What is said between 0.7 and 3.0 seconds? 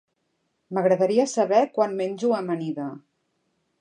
M'agradaria saber quan menjo amanida.